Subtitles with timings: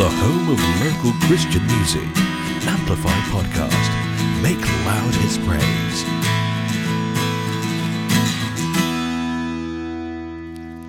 [0.00, 2.08] the home of local Christian music.
[2.66, 3.90] Amplify Podcast.
[4.42, 6.04] Make loud his praise.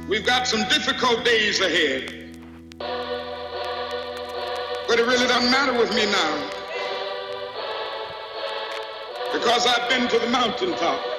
[0.07, 2.39] We've got some difficult days ahead.
[4.87, 6.49] But it really doesn't matter with me now.
[9.33, 11.10] Because I've been to the mountaintop.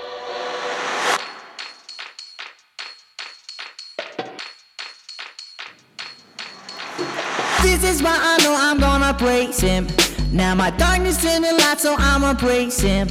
[7.62, 9.87] This is why I know I'm gonna praise him.
[10.33, 13.09] Now my darkness in the light, so I'ma praise him.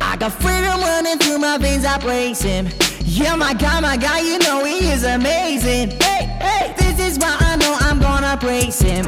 [0.00, 2.68] I got freedom running through my veins, I praise him.
[3.00, 5.90] Yeah, my God, my God, you know he is amazing.
[6.02, 9.06] Hey, hey, this is why I know I'm gonna praise him.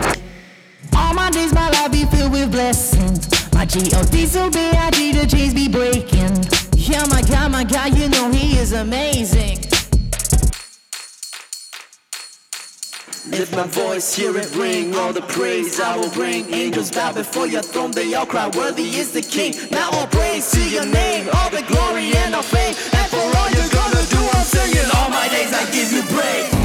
[0.97, 3.29] All my days, my life be filled with blessings.
[3.53, 4.75] My G-O-D so big,
[5.15, 6.45] the chains be breaking.
[6.75, 9.66] Yeah, my God, my God, you know he is amazing.
[13.39, 16.49] Lift my voice, hear it ring, all the praise I will bring.
[16.55, 19.55] Angels bow before your throne, they all cry, Worthy is the King.
[19.71, 22.75] Now all praise to your name, all the glory and all fame.
[22.95, 24.89] And for all you're gonna do, I'm singing.
[24.97, 26.56] All my days I give you praise.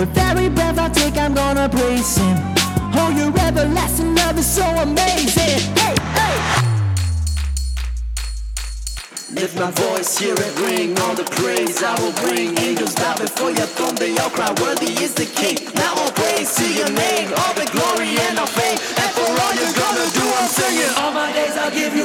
[0.00, 2.36] With every breath I take, I'm gonna praise him.
[2.96, 5.60] Oh, your everlasting love is so amazing.
[5.76, 6.36] Hey, hey.
[9.36, 12.56] Lift my voice, hear it ring, all the praise I will bring.
[12.58, 15.58] Angels bow before your throne, they all cry, Worthy is the King.
[15.74, 18.80] Now all praise to your name, all the glory and all fame.
[19.00, 20.92] And for all you're gonna do, I'm singing.
[20.96, 21.99] All my days I'll give you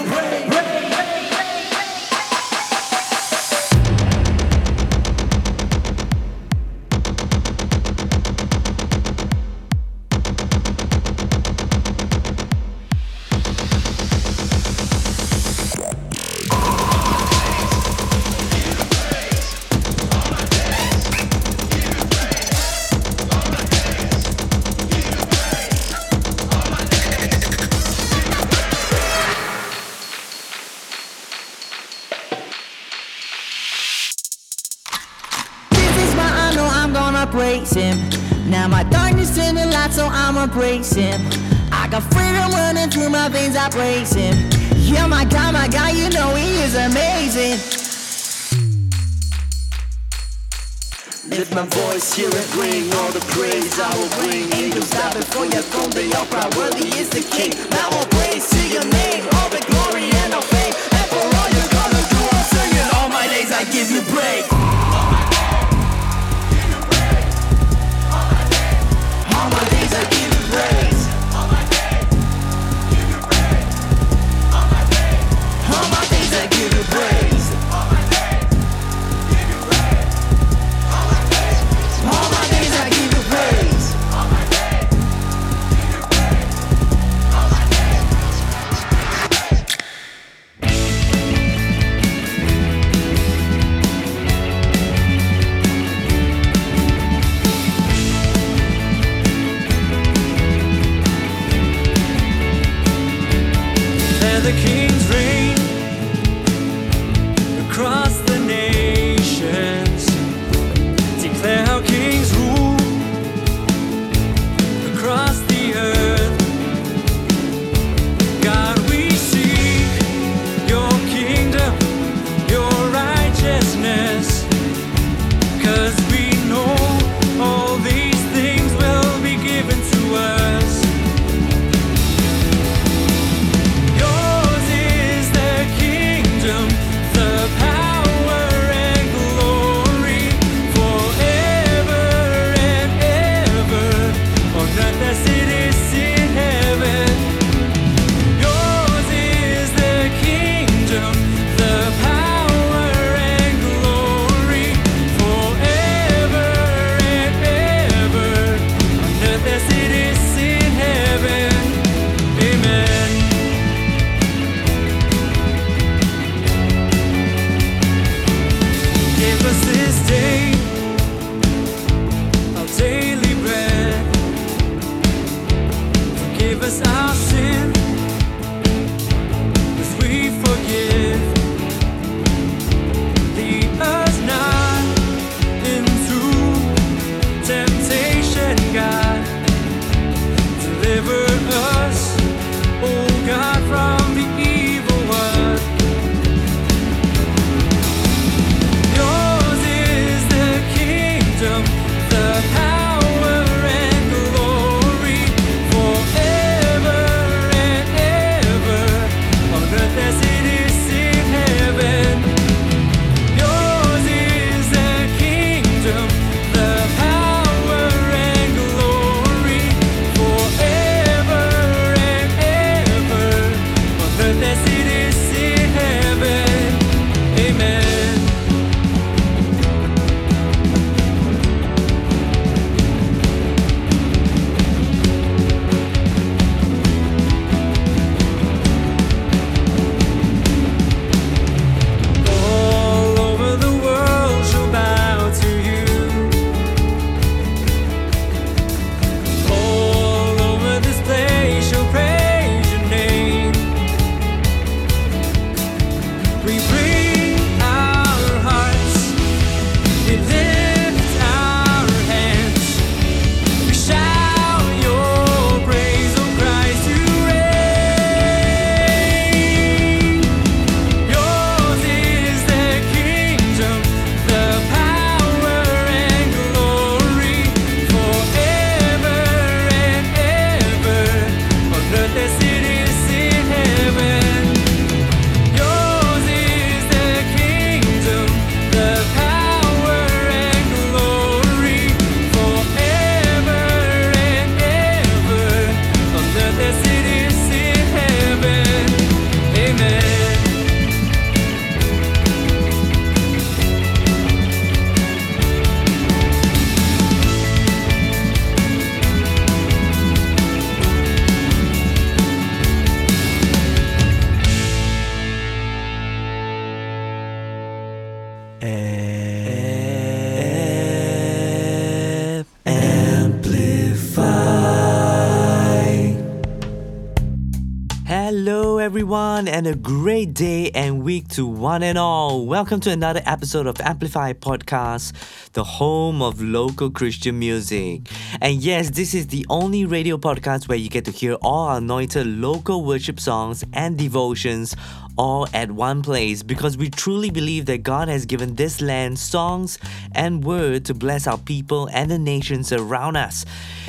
[330.35, 332.45] day and week to one and all.
[332.45, 335.13] Welcome to another episode of Amplify Podcast,
[335.53, 338.01] the home of local Christian music.
[338.41, 341.77] And yes, this is the only radio podcast where you get to hear all our
[341.77, 344.75] anointed local worship songs and devotions
[345.17, 349.77] all at one place because we truly believe that God has given this land songs
[350.13, 353.45] and word to bless our people and the nations around us.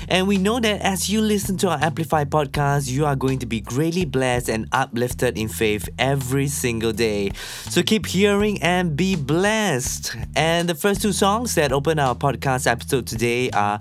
[0.09, 3.47] And we know that as you listen to our Amplify podcast, you are going to
[3.47, 7.31] be greatly blessed and uplifted in faith every single day.
[7.71, 10.17] So keep hearing and be blessed.
[10.37, 13.81] And the first two songs that open our podcast episode today are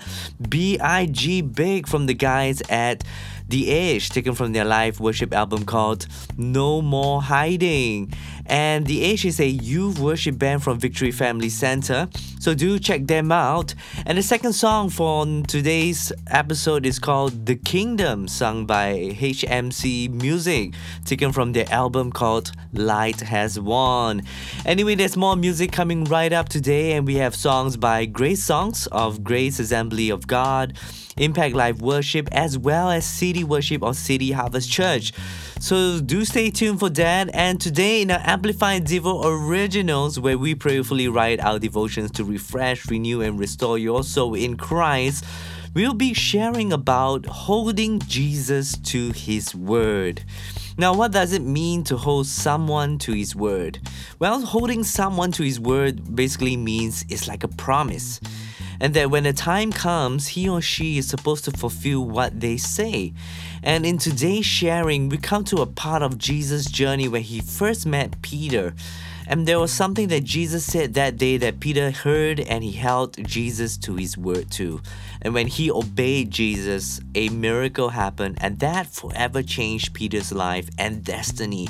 [0.49, 1.41] B.I.G.
[1.41, 3.03] Big from the guys at
[3.47, 8.11] the Age, taken from their live worship album called No More Hiding.
[8.47, 12.07] And The Age is a youth worship band from Victory Family Center,
[12.39, 13.73] so do check them out.
[14.05, 20.73] And the second song for today's episode is called The Kingdom, sung by HMC Music,
[21.05, 24.21] taken from their album called Light Has Won.
[24.65, 28.87] Anyway, there's more music coming right up today, and we have songs by Grace Songs
[28.87, 30.77] of Grace Assembly of God.
[31.17, 35.13] Impact Live Worship, as well as City Worship of City Harvest Church.
[35.59, 37.29] So do stay tuned for that.
[37.33, 42.89] And today in our Amplified Devo Originals, where we prayerfully write our devotions to refresh,
[42.89, 45.25] renew, and restore your soul in Christ,
[45.73, 50.23] we'll be sharing about holding Jesus to His Word.
[50.77, 53.79] Now, what does it mean to hold someone to his word?
[54.19, 58.19] Well, holding someone to his word basically means it's like a promise.
[58.81, 62.57] And that when the time comes, he or she is supposed to fulfill what they
[62.57, 63.13] say.
[63.65, 67.87] And in today's sharing, we come to a part of Jesus' journey where he first
[67.87, 68.75] met Peter.
[69.27, 73.17] And there was something that Jesus said that day that Peter heard and he held
[73.27, 74.81] Jesus to his word too.
[75.23, 81.03] And when he obeyed Jesus, a miracle happened and that forever changed Peter's life and
[81.03, 81.67] destiny.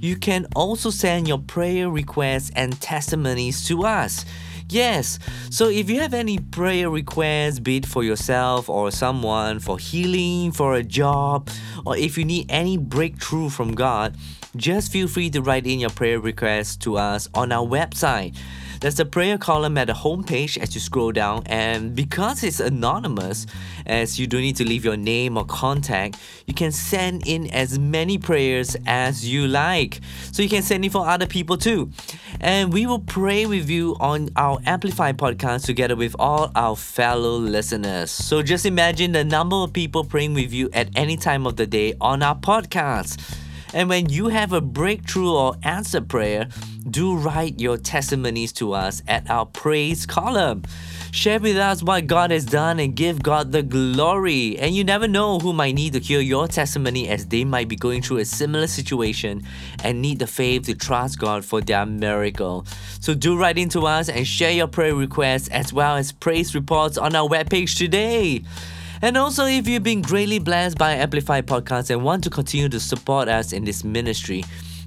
[0.00, 4.24] you can also send your prayer requests and testimonies to us.
[4.68, 9.78] Yes, so if you have any prayer requests, be it for yourself or someone, for
[9.78, 11.48] healing, for a job,
[11.84, 14.16] or if you need any breakthrough from God,
[14.56, 18.36] just feel free to write in your prayer requests to us on our website.
[18.86, 23.44] There's a prayer column at the homepage as you scroll down, and because it's anonymous,
[23.84, 27.80] as you don't need to leave your name or contact, you can send in as
[27.80, 29.98] many prayers as you like.
[30.30, 31.90] So you can send in for other people too.
[32.40, 37.38] And we will pray with you on our Amplify podcast together with all our fellow
[37.38, 38.12] listeners.
[38.12, 41.66] So just imagine the number of people praying with you at any time of the
[41.66, 43.20] day on our podcast.
[43.74, 46.48] And when you have a breakthrough or answer prayer,
[46.88, 50.62] do write your testimonies to us at our praise column.
[51.10, 54.58] Share with us what God has done and give God the glory.
[54.58, 57.76] And you never know who might need to hear your testimony as they might be
[57.76, 59.42] going through a similar situation
[59.82, 62.66] and need the faith to trust God for their miracle.
[63.00, 66.98] So do write into us and share your prayer requests as well as praise reports
[66.98, 68.44] on our webpage today.
[69.02, 72.80] And also, if you've been greatly blessed by Amplify Podcast and want to continue to
[72.80, 74.44] support us in this ministry,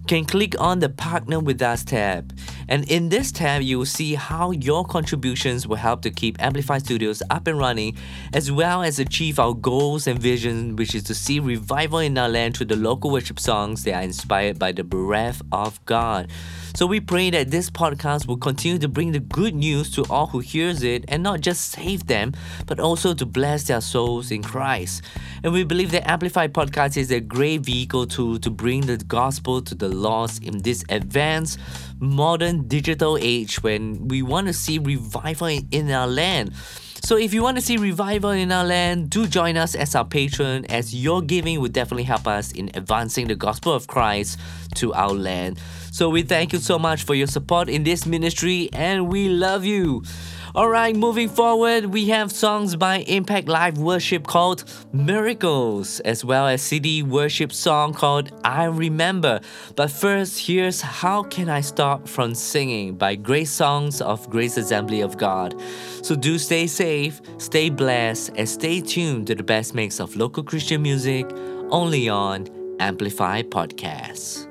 [0.08, 2.36] can click on the Partner with Us tab.
[2.68, 6.80] And in this tab, you will see how your contributions will help to keep Amplify
[6.80, 7.96] Studios up and running,
[8.34, 12.28] as well as achieve our goals and vision, which is to see revival in our
[12.28, 16.28] land through the local worship songs that are inspired by the breath of God.
[16.76, 20.28] So we pray that this podcast will continue to bring the good news to all
[20.28, 22.34] who hears it and not just save them,
[22.68, 25.04] but also to bless their souls in Christ.
[25.44, 29.62] And we believe that Amplify Podcast is a great vehicle tool to bring the gospel
[29.62, 31.60] to the lost in this advanced,
[32.00, 36.54] modern digital age when we want to see revival in our land.
[37.01, 40.06] So if you want to see revival in our land, do join us as our
[40.06, 44.39] patron, as your giving will definitely help us in advancing the gospel of Christ
[44.75, 45.60] to our land.
[45.91, 49.65] So we thank you so much for your support in this ministry and we love
[49.65, 50.03] you.
[50.56, 56.63] Alright, moving forward, we have songs by Impact Live Worship called Miracles, as well as
[56.63, 59.41] City Worship song called I Remember.
[59.75, 65.01] But first, here's How Can I Stop From Singing by Grace Songs of Grace Assembly
[65.01, 65.53] of God.
[66.01, 70.41] So do stay safe, stay blessed, and stay tuned to the best mix of local
[70.41, 71.27] Christian music
[71.70, 72.48] only on
[72.79, 74.49] Amplify Podcasts.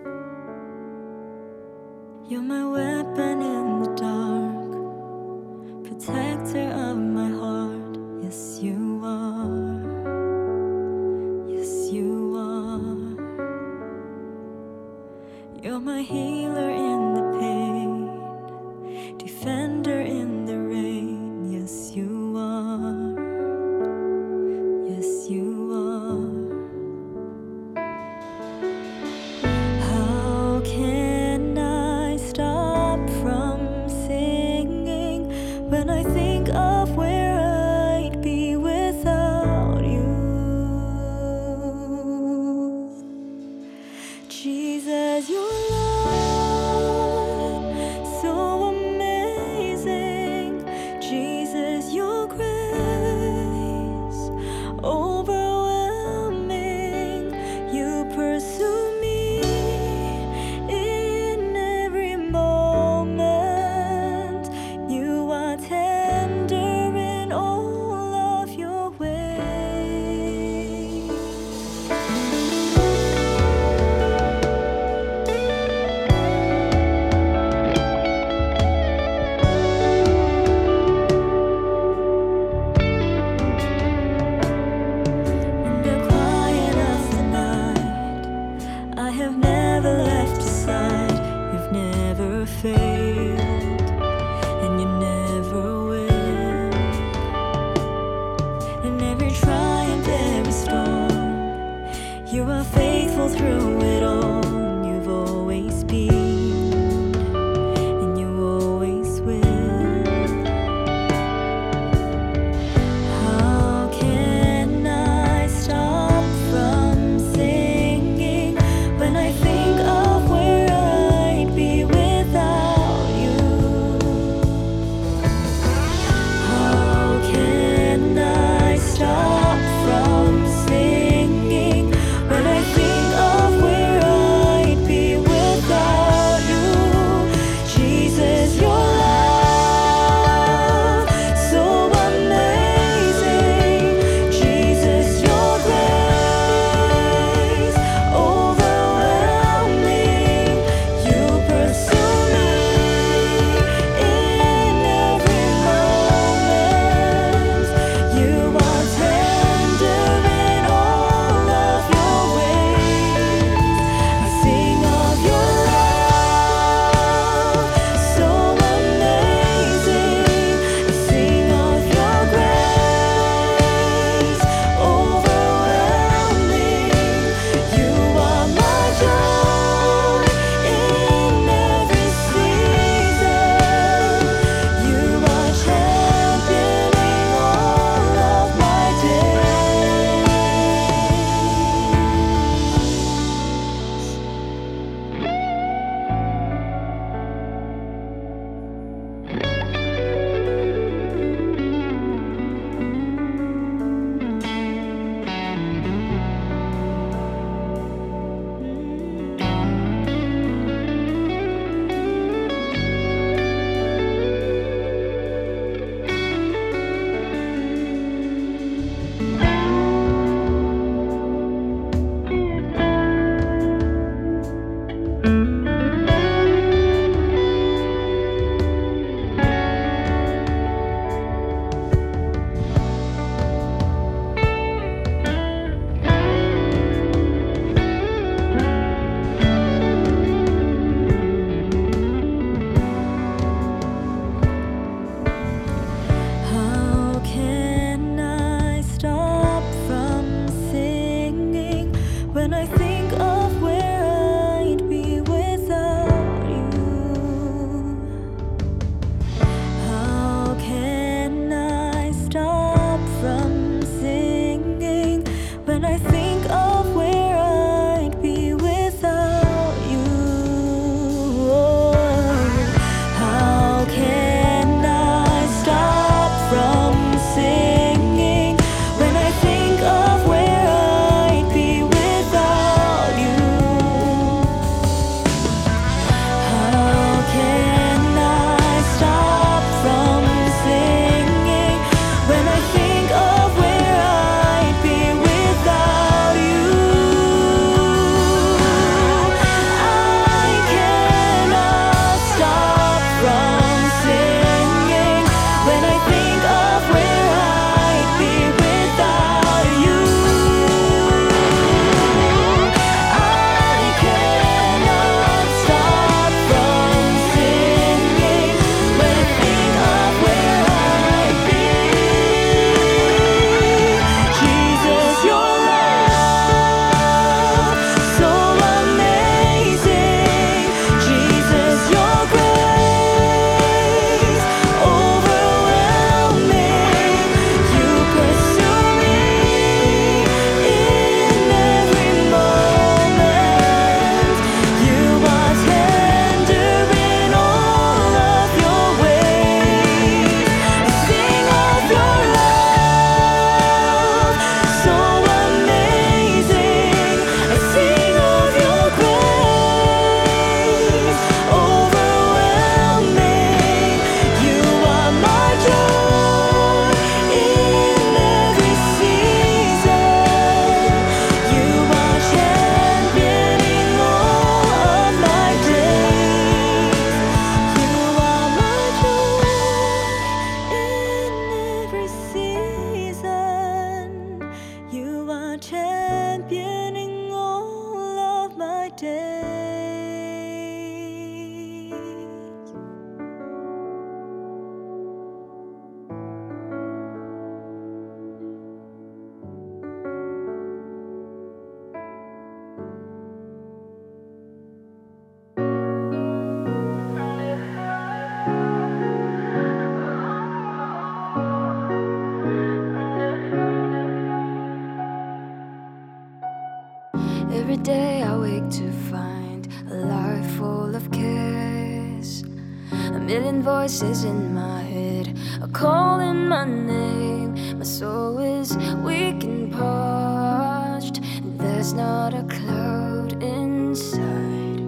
[423.69, 425.27] Voices in my head
[425.61, 427.51] are calling my name.
[427.79, 428.75] My soul is
[429.07, 431.21] weak and parched.
[431.59, 434.79] There's not a cloud inside.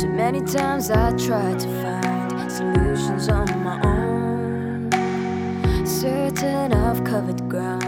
[0.00, 4.90] Too many times I tried to find solutions on my own.
[5.86, 7.85] Certain I've covered ground.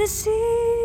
[0.00, 0.79] The seeking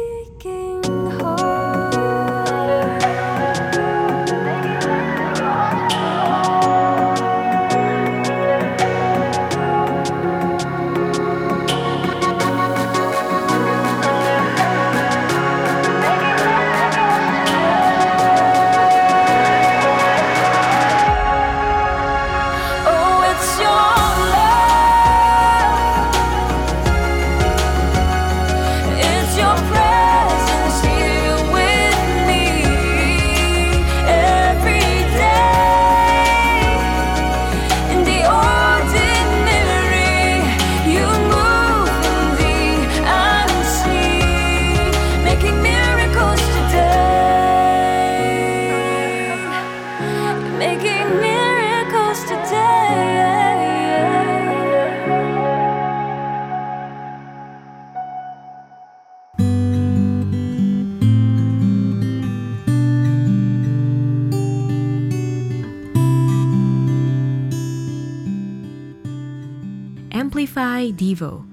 [70.96, 71.46] Devo.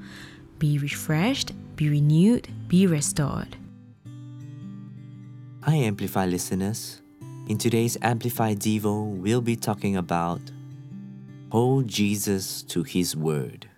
[0.58, 3.56] Be refreshed, be renewed, be restored.
[5.62, 7.02] Hi, Amplify listeners.
[7.48, 10.40] In today's Amplify Devo, we'll be talking about
[11.50, 13.68] Hold Jesus to His Word.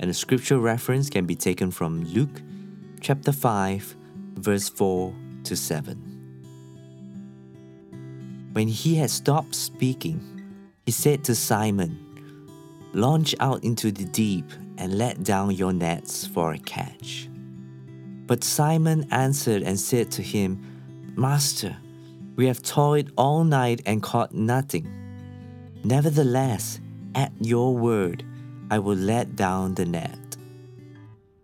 [0.00, 2.42] And a scripture reference can be taken from Luke
[3.00, 3.96] chapter 5,
[4.34, 6.08] verse 4 to 7.
[8.52, 10.20] When he had stopped speaking,
[10.86, 12.07] he said to Simon,
[12.92, 17.28] Launch out into the deep and let down your nets for a catch.
[18.26, 21.76] But Simon answered and said to him, Master,
[22.36, 24.86] we have toiled all night and caught nothing.
[25.84, 26.80] Nevertheless,
[27.14, 28.24] at your word,
[28.70, 30.36] I will let down the net.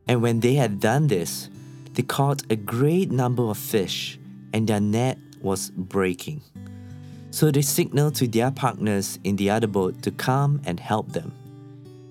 [0.06, 1.48] And when they had done this,
[1.94, 4.18] they caught a great number of fish,
[4.52, 6.42] and their net was breaking.
[7.34, 11.32] So they signaled to their partners in the other boat to come and help them.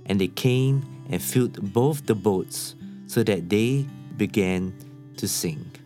[0.06, 2.76] And they came and filled both the boats
[3.08, 4.76] so that they began
[5.16, 5.80] to sink.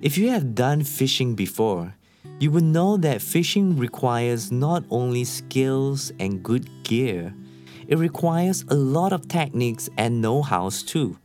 [0.00, 1.96] If you have done fishing before,
[2.38, 7.34] you will know that fishing requires not only skills and good gear,
[7.88, 11.18] it requires a lot of techniques and know hows too.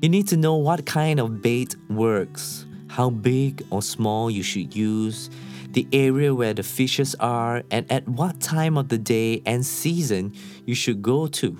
[0.00, 4.76] You need to know what kind of bait works, how big or small you should
[4.76, 5.28] use,
[5.72, 10.32] the area where the fishes are, and at what time of the day and season
[10.64, 11.58] you should go to.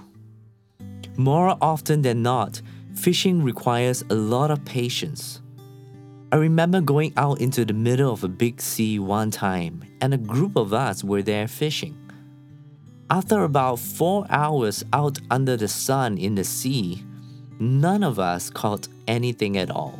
[1.16, 2.62] More often than not,
[2.94, 5.40] fishing requires a lot of patience.
[6.30, 10.18] I remember going out into the middle of a big sea one time, and a
[10.18, 11.98] group of us were there fishing.
[13.10, 17.02] After about four hours out under the sun in the sea,
[17.58, 19.98] none of us caught anything at all.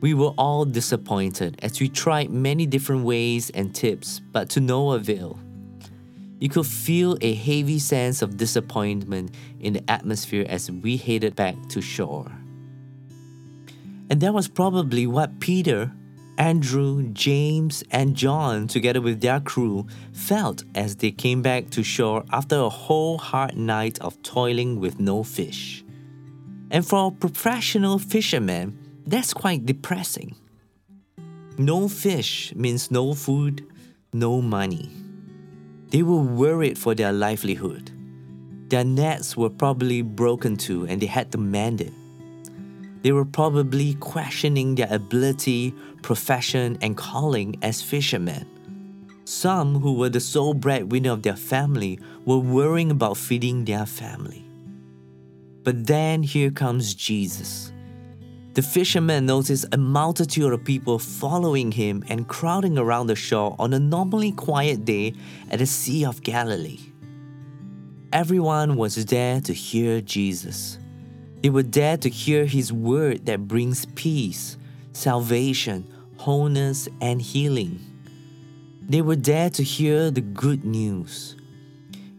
[0.00, 4.92] We were all disappointed as we tried many different ways and tips, but to no
[4.92, 5.38] avail.
[6.38, 11.56] You could feel a heavy sense of disappointment in the atmosphere as we headed back
[11.70, 12.30] to shore.
[14.10, 15.90] And that was probably what Peter,
[16.36, 22.22] Andrew, James, and John, together with their crew, felt as they came back to shore
[22.30, 25.82] after a whole hard night of toiling with no fish.
[26.70, 30.34] And for a professional fisherman, that's quite depressing.
[31.58, 33.64] No fish means no food,
[34.12, 34.90] no money.
[35.88, 37.90] They were worried for their livelihood.
[38.68, 41.92] Their nets were probably broken too, and they had to mend it.
[43.02, 48.44] They were probably questioning their ability, profession, and calling as fishermen.
[49.24, 54.44] Some who were the sole breadwinner of their family were worrying about feeding their family.
[55.62, 57.72] But then here comes Jesus.
[58.56, 63.74] The fisherman noticed a multitude of people following him and crowding around the shore on
[63.74, 65.12] a normally quiet day
[65.50, 66.80] at the Sea of Galilee.
[68.14, 70.78] Everyone was there to hear Jesus.
[71.42, 74.56] They were there to hear his word that brings peace,
[74.94, 77.78] salvation, wholeness, and healing.
[78.80, 81.36] They were there to hear the good news.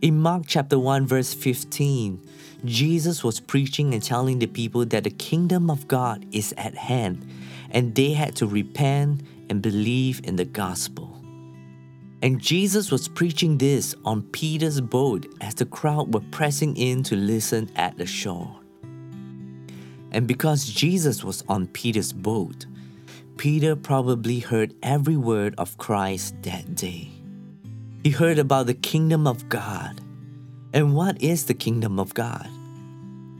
[0.03, 2.21] In Mark chapter 1 verse 15,
[2.65, 7.25] Jesus was preaching and telling the people that the kingdom of God is at hand
[7.71, 11.13] and they had to repent and believe in the gospel.
[12.21, 17.15] And Jesus was preaching this on Peter's boat as the crowd were pressing in to
[17.15, 18.59] listen at the shore.
[20.11, 22.65] And because Jesus was on Peter's boat,
[23.37, 27.11] Peter probably heard every word of Christ that day.
[28.03, 30.01] He heard about the kingdom of God.
[30.77, 32.47] And what is the kingdom of God?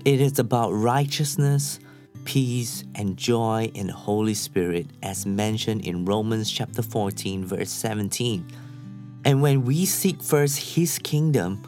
[0.06, 1.80] It is about righteousness,
[2.24, 8.44] peace, and joy in the Holy Spirit, as mentioned in Romans chapter 14, verse 17.
[9.24, 11.62] And when we seek first His kingdom,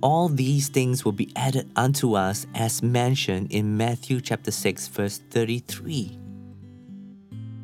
[0.00, 5.18] all these things will be added unto us, as mentioned in Matthew chapter 6, verse
[5.30, 6.20] 33.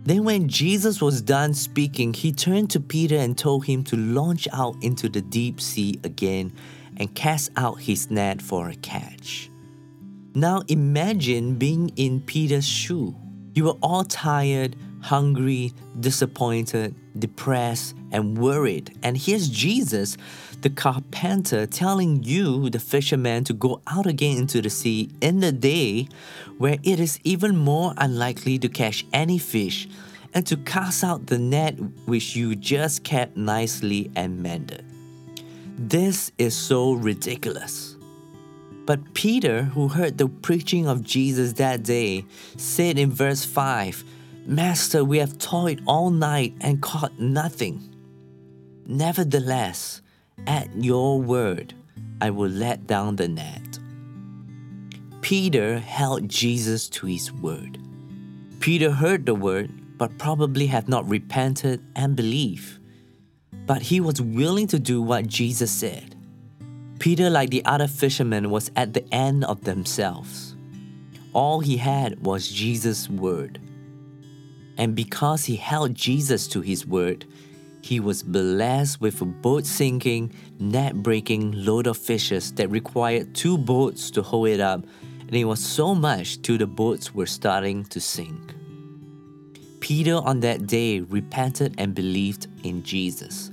[0.03, 4.49] Then, when Jesus was done speaking, he turned to Peter and told him to launch
[4.53, 6.53] out into the deep sea again
[6.97, 9.51] and cast out his net for a catch.
[10.35, 13.17] Now, imagine being in Peter's shoe.
[13.55, 18.99] You were all tired, hungry, disappointed, depressed, and worried.
[19.03, 20.17] And here's Jesus,
[20.61, 25.53] the carpenter, telling you, the fisherman, to go out again into the sea in the
[25.53, 26.09] day
[26.59, 29.89] where it is even more unlikely to catch any fish
[30.35, 34.85] and to cast out the net which you just kept nicely and mended.
[35.79, 37.97] This is so ridiculous.
[38.87, 42.25] But Peter, who heard the preaching of Jesus that day,
[42.57, 44.03] said in verse 5
[44.47, 47.95] Master, we have toiled all night and caught nothing.
[48.87, 50.01] Nevertheless,
[50.47, 51.75] at your word,
[52.23, 53.79] I will let down the net.
[55.21, 57.79] Peter held Jesus to his word.
[58.61, 62.79] Peter heard the word, but probably had not repented and believed.
[63.67, 66.15] But he was willing to do what Jesus said.
[66.99, 70.57] Peter, like the other fishermen, was at the end of themselves.
[71.33, 73.61] All he had was Jesus' word.
[74.79, 77.27] And because he held Jesus to his word,
[77.83, 83.59] he was blessed with a boat sinking, net breaking load of fishes that required two
[83.59, 84.85] boats to hold it up,
[85.21, 88.55] and it was so much till the boats were starting to sink.
[89.81, 93.51] Peter on that day repented and believed in Jesus.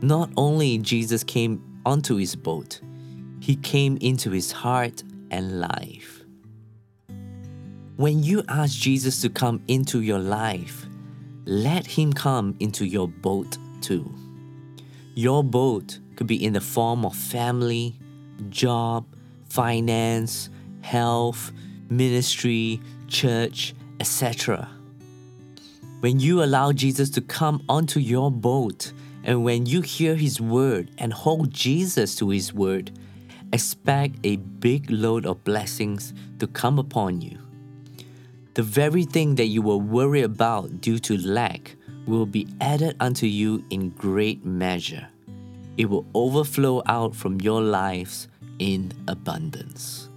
[0.00, 2.80] Not only Jesus came onto his boat,
[3.40, 6.22] he came into his heart and life.
[7.96, 10.86] When you ask Jesus to come into your life,
[11.46, 14.14] let him come into your boat too.
[15.14, 17.98] Your boat could be in the form of family,
[18.50, 19.04] job,
[19.48, 20.48] finance,
[20.80, 21.50] health,
[21.90, 24.68] ministry, church, etc.
[26.00, 28.92] When you allow Jesus to come onto your boat,
[29.28, 32.90] and when you hear his word and hold Jesus to his word,
[33.52, 37.36] expect a big load of blessings to come upon you.
[38.54, 43.26] The very thing that you were worried about due to lack will be added unto
[43.26, 45.06] you in great measure.
[45.76, 50.07] It will overflow out from your lives in abundance.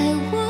[0.00, 0.49] 爱我。